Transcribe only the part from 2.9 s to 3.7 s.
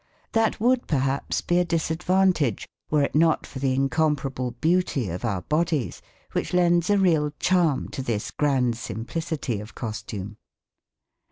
it not for